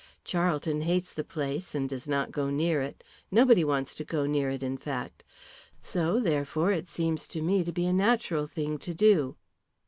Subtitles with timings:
[0.23, 4.49] Charlton hates the place and does not go near it nobody wants to go near
[4.49, 5.23] it, in fact.
[5.83, 9.35] So therefore it seems to me to be a natural thing to do."